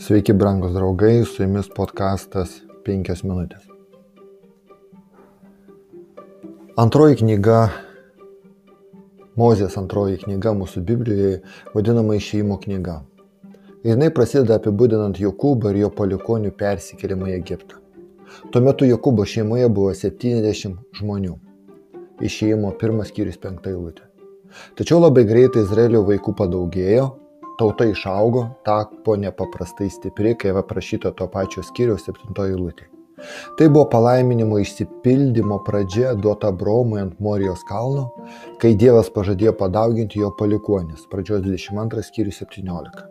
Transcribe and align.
Sveiki, 0.00 0.32
brangūs 0.32 0.72
draugai, 0.72 1.26
su 1.28 1.42
jumis 1.42 1.66
podkastas 1.76 2.54
5 2.86 3.20
minutės. 3.28 3.66
Antroji 6.80 7.18
knyga, 7.20 7.58
Mozės 9.36 9.76
antroji 9.76 10.22
knyga 10.22 10.54
mūsų 10.56 10.80
Biblijoje, 10.88 11.42
vadinama 11.74 12.16
išėjimo 12.16 12.56
knyga. 12.64 12.96
Jinai 13.84 14.08
prasideda 14.16 14.56
apibūdinant 14.56 15.20
Jokūbą 15.20 15.74
ir 15.74 15.82
jo 15.82 15.92
palikonių 16.00 16.56
persikėlimą 16.56 17.34
į 17.34 17.36
Egiptą. 17.42 17.84
Tuo 18.48 18.64
metu 18.64 18.88
Jokūbo 18.88 19.28
šeimoje 19.28 19.68
buvo 19.68 19.92
70 19.92 20.80
žmonių. 20.96 21.36
Išėjimo 22.24 22.72
pirmas 22.80 23.12
skyrius 23.12 23.36
penktą 23.36 23.76
eilutę. 23.76 24.08
Tačiau 24.80 25.04
labai 25.04 25.28
greitai 25.28 25.68
Izraelio 25.68 26.06
vaikų 26.08 26.40
padaugėjo, 26.40 27.10
tauta 27.60 27.84
išaugo, 27.88 28.46
tapo 28.64 29.16
nepaprastai 29.20 29.90
stipri, 29.92 30.32
kai 30.40 30.56
aprašyta 30.62 31.12
to 31.16 31.28
pačio 31.34 31.64
skyriaus 31.66 32.08
septintoji 32.08 32.56
eilutė. 32.56 32.88
Tai 33.58 33.68
buvo 33.68 33.84
palaiminimo 33.92 34.58
išsipildymo 34.62 35.58
pradžia 35.64 36.14
duota 36.16 36.52
Bromui 36.52 37.02
ant 37.02 37.18
Morijos 37.20 37.64
kalno, 37.68 38.08
kai 38.62 38.72
Dievas 38.80 39.12
pažadėjo 39.12 39.52
padauginti 39.60 40.22
jo 40.22 40.32
palikuonis. 40.38 41.04
Pradžios 41.12 41.44
22 41.44 42.06
skyrius 42.08 42.40
17. 42.46 43.04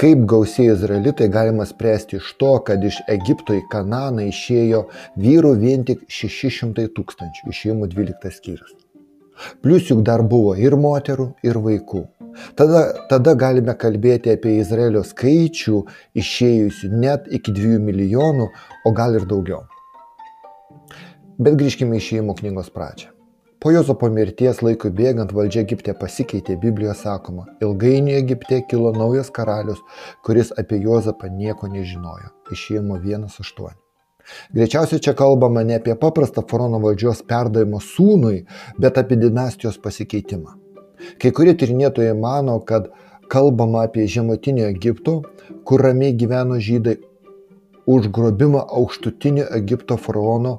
Kaip 0.00 0.22
gausiai 0.26 0.72
izraelitai 0.72 1.28
galima 1.30 1.66
spręsti 1.68 2.16
iš 2.16 2.30
to, 2.40 2.54
kad 2.66 2.84
iš 2.84 3.02
Egipto 3.12 3.54
į 3.54 3.66
Kananą 3.70 4.24
išėjo 4.30 4.86
vyrų 5.20 5.52
vien 5.60 5.84
tik 5.86 6.06
600 6.08 6.88
tūkstančių, 6.96 7.52
išėjimų 7.52 7.90
12 7.92 8.32
skyrius. 8.38 8.72
Plius 9.62 9.90
juk 9.90 10.02
dar 10.06 10.24
buvo 10.32 10.54
ir 10.58 10.74
moterų, 10.80 11.32
ir 11.44 11.60
vaikų. 11.60 12.06
Tada, 12.58 12.84
tada 13.10 13.34
galime 13.38 13.74
kalbėti 13.78 14.32
apie 14.34 14.58
Izraelio 14.60 15.04
skaičių 15.06 15.82
išėjusių 16.18 16.92
net 17.04 17.28
iki 17.30 17.54
2 17.56 17.80
milijonų, 17.82 18.50
o 18.86 18.92
gal 18.96 19.18
ir 19.18 19.26
daugiau. 19.28 19.64
Bet 21.42 21.58
grįžkime 21.58 21.98
į 21.98 22.06
šeimų 22.06 22.38
knygos 22.38 22.70
pradžią. 22.74 23.10
Po 23.62 23.70
Jozapo 23.70 24.08
mirties 24.10 24.58
laikui 24.66 24.90
bėgant 24.90 25.30
valdžia 25.30 25.62
Egipte 25.62 25.92
pasikeitė, 25.94 26.56
Biblijoje 26.58 26.96
sakoma, 26.98 27.44
ilgainiui 27.62 28.16
Egipte 28.18 28.58
kilo 28.66 28.90
naujas 28.96 29.30
karalius, 29.30 29.78
kuris 30.26 30.50
apie 30.58 30.80
Jozapą 30.82 31.30
nieko 31.30 31.70
nežinojo. 31.70 32.32
Išėjimo 32.50 32.98
1.8. 32.98 33.78
Greičiausiai 34.54 35.02
čia 35.06 35.14
kalbama 35.18 35.62
ne 35.66 35.78
apie 35.78 35.94
paprastą 35.98 36.42
faraono 36.50 36.82
valdžios 36.82 37.22
perdavimą 37.30 37.78
sūnui, 37.86 38.42
bet 38.82 38.98
apie 38.98 39.18
dinastijos 39.22 39.78
pasikeitimą. 39.82 40.61
Kai 41.22 41.32
kurie 41.34 41.54
tyrinėtojai 41.58 42.14
mano, 42.18 42.58
kad 42.60 42.90
kalbama 43.32 43.86
apie 43.86 44.06
žemutinio 44.10 44.68
Egipto, 44.68 45.22
kur 45.64 45.82
ramiai 45.84 46.14
gyveno 46.18 46.58
žydai, 46.60 46.98
užgrobimą 47.86 48.62
aukštutinio 48.80 49.46
Egipto 49.56 49.96
faraono 49.96 50.58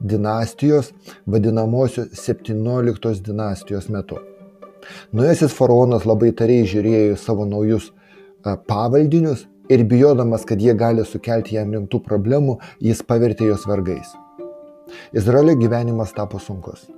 dinastijos, 0.00 0.92
vadinamosios 1.26 2.14
17 2.18 3.22
dinastijos 3.26 3.88
metu. 3.88 4.18
Nuėsis 5.14 5.54
faraonas 5.54 6.06
labai 6.08 6.32
tariai 6.38 6.66
žiūrėjo 6.66 7.12
į 7.12 7.18
savo 7.22 7.46
naujus 7.46 7.92
pavaldinius 8.42 9.46
ir 9.70 9.84
bijodamas, 9.88 10.46
kad 10.48 10.60
jie 10.60 10.74
gali 10.78 11.04
sukelti 11.06 11.56
jam 11.58 11.70
rimtų 11.76 12.02
problemų, 12.08 12.58
jis 12.82 13.04
pavertė 13.06 13.52
juos 13.52 13.68
vergais. 13.68 14.16
Izraelio 15.14 15.54
gyvenimas 15.60 16.12
tapo 16.16 16.42
sunkus. 16.42 16.88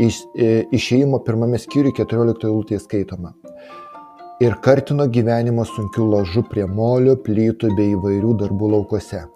Iš, 0.00 0.22
e, 0.38 0.64
išėjimo 0.72 1.20
pirmame 1.26 1.58
skyriuje 1.60 1.98
14 2.00 2.46
eilutėje 2.48 2.80
skaitoma. 2.80 3.34
Ir 4.42 4.56
kartino 4.64 5.04
gyvenimą 5.06 5.66
sunkiu 5.68 6.08
lažu 6.08 6.42
prie 6.48 6.64
molio, 6.66 7.18
plytų 7.26 7.74
bei 7.76 7.92
įvairių 7.92 8.32
darbų 8.40 8.70
laukose. 8.72 9.26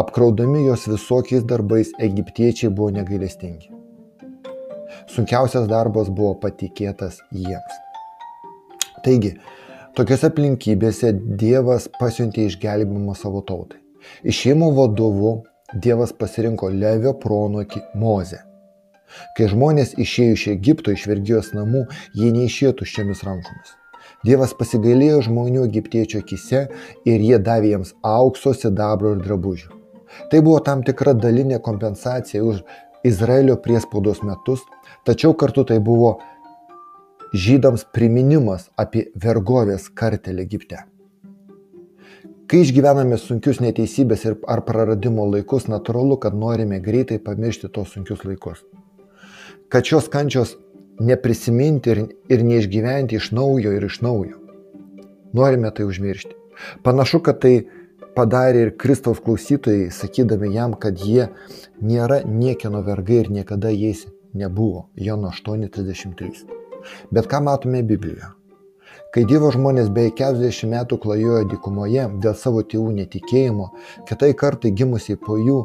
Apkraudami 0.00 0.64
jos 0.64 0.86
visokiais 0.88 1.44
darbais, 1.44 1.92
egiptiečiai 2.00 2.72
buvo 2.72 2.90
negailestingi. 2.96 3.68
Sunkiausias 5.12 5.68
darbas 5.68 6.08
buvo 6.08 6.34
patikėtas 6.40 7.20
jiems. 7.30 7.80
Taigi, 9.04 9.34
Tokiose 9.92 10.30
aplinkybėse 10.30 11.10
Dievas 11.40 11.84
pasiuntė 11.98 12.46
išgelbimą 12.48 13.12
savo 13.12 13.42
tautai. 13.44 13.82
Išėjimo 14.24 14.70
vadovu 14.72 15.32
Dievas 15.84 16.14
pasirinko 16.16 16.70
Levio 16.72 17.12
pronokį 17.20 17.82
Mozę. 18.00 18.40
Kai 19.36 19.48
žmonės 19.52 19.94
išėjo 20.00 20.38
iš 20.38 20.48
Egipto, 20.54 20.94
iš 20.94 21.06
vergijos 21.10 21.52
namų, 21.56 21.86
jie 22.18 22.32
neišėjo 22.34 22.72
tuščiamis 22.80 23.22
rankomis. 23.28 23.76
Dievas 24.26 24.52
pasigailėjo 24.54 25.22
žmonių 25.26 25.64
egiptiečių 25.66 26.20
akise 26.22 26.66
ir 27.08 27.24
jie 27.26 27.38
davė 27.42 27.72
jiems 27.72 27.94
aukso, 28.06 28.52
sidabro 28.54 29.16
ir 29.16 29.22
drabužių. 29.24 29.72
Tai 30.30 30.42
buvo 30.44 30.60
tam 30.62 30.84
tikra 30.86 31.14
dalinė 31.18 31.58
kompensacija 31.64 32.44
už 32.44 32.62
Izraelio 33.02 33.56
priespaudos 33.64 34.22
metus, 34.22 34.62
tačiau 35.06 35.34
kartu 35.34 35.64
tai 35.66 35.80
buvo 35.82 36.18
žydams 37.34 37.86
priminimas 37.96 38.68
apie 38.78 39.08
vergovės 39.16 39.88
kartelį 39.88 40.44
Egipte. 40.46 40.84
Kai 42.46 42.60
išgyvename 42.62 43.16
sunkius 43.16 43.62
neteisybės 43.64 44.26
ir 44.28 44.36
ar 44.54 44.60
praradimo 44.68 45.24
laikus, 45.24 45.70
natūralu, 45.72 46.18
kad 46.20 46.36
norime 46.36 46.78
greitai 46.84 47.16
pamiršti 47.18 47.72
tos 47.72 47.94
sunkius 47.96 48.26
laikus. 48.28 48.60
Kad 49.72 49.84
šios 49.88 50.08
kančios 50.12 50.56
neprisiminti 51.00 51.90
ir, 51.90 52.00
ir 52.28 52.42
neišgyventi 52.44 53.16
iš 53.16 53.30
naujo 53.32 53.72
ir 53.72 53.84
iš 53.88 54.02
naujo. 54.04 54.36
Norime 55.32 55.70
tai 55.74 55.86
užmiršti. 55.88 56.34
Panašu, 56.84 57.22
kad 57.24 57.40
tai 57.40 57.54
padarė 58.16 58.66
ir 58.66 58.74
Kristaus 58.76 59.22
klausytojai, 59.24 59.88
sakydami 59.96 60.52
jam, 60.52 60.76
kad 60.76 61.00
jie 61.00 61.30
nėra 61.80 62.20
niekieno 62.28 62.82
vergai 62.84 63.22
ir 63.22 63.32
niekada 63.32 63.72
jais 63.72 64.04
nebuvo. 64.36 64.90
Jono 64.94 65.32
8.33. 65.32 66.44
Bet 67.10 67.32
ką 67.32 67.40
matome 67.48 67.80
Biblijoje? 67.82 68.28
Kai 69.12 69.24
Dievo 69.28 69.50
žmonės 69.52 69.88
beveik 69.92 70.20
40 70.20 70.68
metų 70.68 70.98
klajojo 71.00 71.46
dykumoje 71.48 72.10
dėl 72.20 72.36
savo 72.36 72.60
tėvų 72.64 72.92
netikėjimo, 73.00 73.72
kitai 74.08 74.34
kartai 74.36 74.72
gimusiai 74.76 75.16
po 75.20 75.36
jų, 75.40 75.58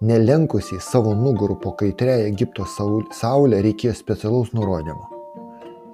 nelenkusiai 0.00 0.80
savo 0.80 1.12
nugarų 1.16 1.56
po 1.62 1.72
kaitreją 1.80 2.28
Egipto 2.30 2.66
saulę 2.66 3.60
reikėjo 3.64 3.94
specialaus 3.98 4.54
nurodymo. 4.56 5.08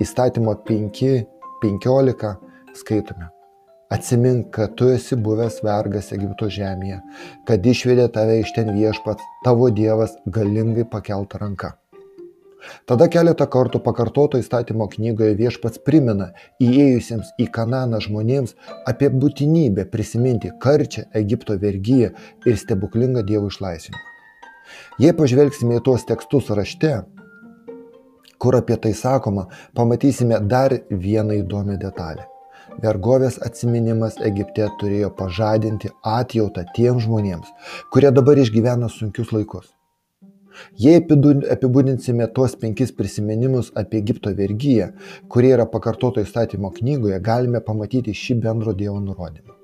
Įstatymo 0.02 0.54
5.15 0.68 2.34
skaitome. 2.76 3.30
Atsimink, 3.90 4.48
kad 4.54 4.74
tu 4.78 4.88
esi 4.90 5.14
buvęs 5.14 5.60
vergas 5.62 6.10
Egipto 6.14 6.48
žemėje, 6.50 6.98
kad 7.46 7.66
išvedė 7.66 8.08
tave 8.14 8.40
iš 8.42 8.50
ten 8.56 8.72
viešpats, 8.74 9.22
tavo 9.44 9.70
Dievas 9.70 10.16
galingai 10.26 10.86
pakeltą 10.90 11.38
ranką. 11.42 11.70
Tada 12.88 13.08
keletą 13.12 13.46
kartų 13.52 13.80
pakartoto 13.84 14.40
įstatymo 14.42 14.88
knygoje 14.92 15.36
viešpats 15.38 15.82
primena 15.86 16.30
įėjusiems 16.62 17.34
į 17.42 17.48
Kananą 17.56 18.00
žmonėms 18.04 18.56
apie 18.90 19.10
būtinybę 19.12 19.86
prisiminti 19.92 20.52
karčią 20.62 21.06
Egipto 21.20 21.58
vergyją 21.62 22.12
ir 22.46 22.60
stebuklingą 22.62 23.24
Dievo 23.26 23.52
išlaisvinimą. 23.52 24.04
Jei 25.02 25.12
pažvelgsime 25.14 25.78
į 25.78 25.84
tuos 25.86 26.06
tekstus 26.08 26.48
rašte, 26.58 26.94
kur 28.42 28.56
apie 28.58 28.76
tai 28.82 28.94
sakoma, 28.94 29.46
pamatysime 29.78 30.40
dar 30.50 30.74
vieną 30.90 31.38
įdomią 31.42 31.78
detalę. 31.82 32.26
Vergovės 32.82 33.38
atminimas 33.46 34.18
Egipte 34.30 34.66
turėjo 34.80 35.12
pažadinti 35.20 35.92
atjautą 36.02 36.66
tiems 36.76 37.06
žmonėms, 37.06 37.54
kurie 37.94 38.12
dabar 38.12 38.42
išgyvena 38.42 38.90
sunkius 38.92 39.32
laikus. 39.32 39.75
Jei 40.80 41.00
apibūdinsime 41.00 42.28
tuos 42.36 42.56
penkis 42.60 42.94
prisiminimus 42.96 43.72
apie 43.74 44.00
Egipto 44.04 44.32
vergyją, 44.36 44.92
kurie 45.32 45.52
yra 45.56 45.68
pakartoto 45.70 46.24
įstatymo 46.24 46.72
knygoje, 46.78 47.20
galime 47.20 47.64
pamatyti 47.64 48.16
šį 48.16 48.40
bendro 48.46 48.74
Dievo 48.76 49.00
nurodymą. 49.00 49.56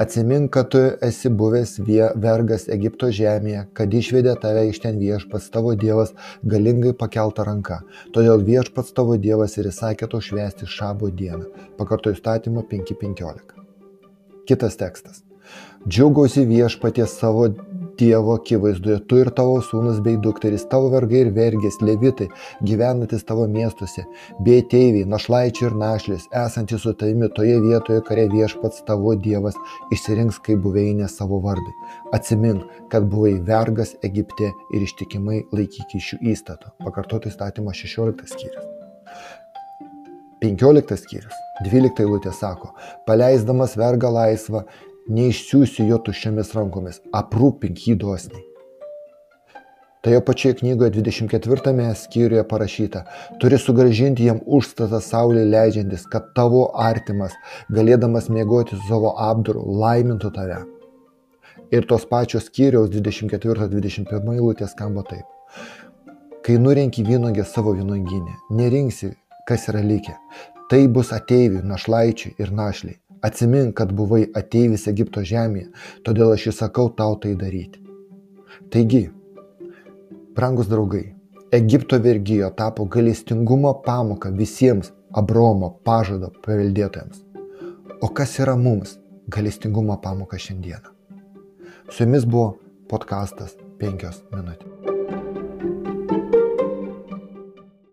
Atsimink, 0.00 0.52
kad 0.52 0.68
tu 0.72 0.78
esi 1.04 1.28
buvęs 1.28 1.74
vergas 2.24 2.62
Egipto 2.72 3.10
žemėje, 3.12 3.66
kad 3.76 3.92
išvedė 3.92 4.32
tave 4.40 4.62
iš 4.70 4.78
ten 4.80 4.96
viešpats 4.96 5.50
tavo 5.52 5.74
Dievas 5.76 6.14
galingai 6.54 6.94
pakeltą 7.02 7.44
ranką. 7.44 7.82
Todėl 8.14 8.40
viešpats 8.46 8.94
tavo 8.96 9.18
Dievas 9.20 9.58
ir 9.60 9.68
įsakė 9.68 10.08
to 10.08 10.22
švęsti 10.24 10.70
šabo 10.76 11.10
dieną. 11.12 11.50
Pakarto 11.76 12.14
įstatymo 12.16 12.64
5.15. 12.70 13.60
Kitas 14.48 14.80
tekstas. 14.80 15.20
Džiaugiausi 15.84 16.46
viešpatie 16.48 17.04
savo 17.04 17.50
Dievo 18.00 18.34
akivaizdoje, 18.38 18.98
tu 19.08 19.18
ir 19.20 19.28
tavo 19.36 19.58
sūnus 19.64 19.98
bei 20.04 20.16
dukteris, 20.24 20.62
tavo 20.72 20.88
vergai 20.94 21.18
ir 21.26 21.30
vergės, 21.36 21.76
levitai, 21.84 22.30
gyvenantis 22.64 23.26
tavo 23.28 23.44
miestuose, 23.56 24.06
bei 24.46 24.62
teiviai, 24.72 25.04
našlaičiai 25.14 25.68
ir 25.68 25.76
našlės, 25.82 26.24
esantys 26.42 26.86
su 26.86 26.94
tavimi 27.02 27.28
toje 27.36 27.58
vietoje, 27.60 28.00
kare 28.08 28.24
viešpats 28.32 28.86
tavo 28.88 29.12
Dievas 29.26 29.58
išsirinks 29.92 30.40
kaip 30.46 30.64
buveinė 30.64 31.10
savo 31.12 31.42
vardai. 31.44 31.76
Atsimink, 32.16 32.64
kad 32.88 33.04
buvai 33.12 33.34
vergas 33.52 33.92
Egipte 34.08 34.48
ir 34.48 34.88
ištikimai 34.88 35.42
laikyk 35.52 35.98
šių 36.08 36.22
įstatų. 36.32 36.72
Pakartoti 36.86 37.28
įstatymą 37.28 37.76
16 37.76 38.32
skyrius. 38.32 38.70
15 40.40 40.96
skyrius. 41.04 41.36
12 41.60 42.00
eilutė 42.00 42.32
sako, 42.32 42.70
paleisdamas 43.04 43.74
vergą 43.76 44.08
laisvą, 44.14 44.62
neišsiųsiu 45.08 45.88
jo 45.88 45.98
tuščiamis 46.06 46.54
rankomis, 46.56 47.00
aprūpink 47.16 47.86
jį 47.86 47.96
dosniai. 48.04 48.44
Toje 50.00 50.20
pačioje 50.24 50.54
knygoje 50.54 50.90
24 50.90 51.94
skyriuje 51.94 52.44
parašyta, 52.48 53.02
turi 53.40 53.58
sugražinti 53.60 54.24
jam 54.24 54.38
užstatą 54.46 55.00
saulė 55.04 55.42
leidžiantis, 55.44 56.06
kad 56.08 56.30
tavo 56.36 56.62
artimas, 56.72 57.34
galėdamas 57.68 58.30
mėgoti 58.32 58.78
su 58.78 58.88
savo 58.88 59.12
apdaru, 59.20 59.60
laimintų 59.82 60.30
tave. 60.32 60.62
Ir 61.70 61.84
tos 61.84 62.08
pačios 62.08 62.48
skyriaus 62.48 62.88
24-21 62.94 64.32
eilutės 64.38 64.72
skamba 64.72 65.04
taip. 65.04 65.28
Kai 66.40 66.56
nurenki 66.56 67.04
vynogę 67.04 67.44
savo 67.44 67.76
vynoginę, 67.76 68.38
nerinksi, 68.56 69.12
kas 69.46 69.68
yra 69.68 69.84
likę. 69.84 70.16
Tai 70.72 70.82
bus 70.88 71.12
ateivių, 71.12 71.60
našlaičių 71.66 72.36
ir 72.40 72.56
našliai. 72.56 72.96
Atsimink, 73.22 73.74
kad 73.76 73.92
buvai 73.92 74.24
ateivis 74.34 74.86
Egipto 74.88 75.20
žemėje, 75.20 75.68
todėl 76.06 76.32
aš 76.34 76.50
įsakau 76.54 76.88
tau 76.96 77.18
tai 77.20 77.34
daryti. 77.36 77.82
Taigi, 78.72 79.08
brangus 80.36 80.70
draugai, 80.70 81.10
Egipto 81.52 81.98
vergyjo 81.98 82.50
tapo 82.56 82.86
galestingumo 82.86 83.74
pamoka 83.84 84.30
visiems 84.30 84.92
Abromo 85.10 85.72
pažado 85.84 86.30
paveldėtojams. 86.44 87.24
O 88.00 88.08
kas 88.14 88.36
yra 88.38 88.54
mums 88.56 88.94
galestingumo 89.28 89.98
pamoka 90.00 90.38
šiandieną? 90.38 90.94
Su 91.90 92.06
jumis 92.06 92.24
buvo 92.24 92.54
podkastas 92.88 93.58
5 93.82 94.22
minutės. 94.30 94.99